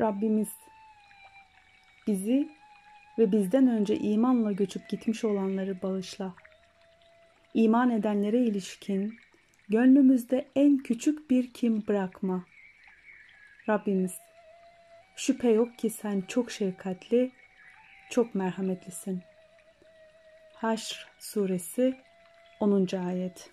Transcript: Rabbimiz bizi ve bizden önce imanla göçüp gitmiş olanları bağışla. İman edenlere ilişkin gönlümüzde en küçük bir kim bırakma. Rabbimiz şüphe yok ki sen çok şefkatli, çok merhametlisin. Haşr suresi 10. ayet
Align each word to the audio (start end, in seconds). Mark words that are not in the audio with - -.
Rabbimiz 0.00 0.48
bizi 2.06 2.48
ve 3.18 3.32
bizden 3.32 3.68
önce 3.68 3.96
imanla 3.96 4.52
göçüp 4.52 4.88
gitmiş 4.88 5.24
olanları 5.24 5.82
bağışla. 5.82 6.34
İman 7.54 7.90
edenlere 7.90 8.38
ilişkin 8.38 9.14
gönlümüzde 9.68 10.48
en 10.56 10.78
küçük 10.78 11.30
bir 11.30 11.52
kim 11.52 11.86
bırakma. 11.86 12.44
Rabbimiz 13.68 14.14
şüphe 15.16 15.48
yok 15.50 15.78
ki 15.78 15.90
sen 15.90 16.20
çok 16.20 16.50
şefkatli, 16.50 17.32
çok 18.10 18.34
merhametlisin. 18.34 19.22
Haşr 20.54 21.08
suresi 21.18 21.96
10. 22.60 22.96
ayet 22.96 23.50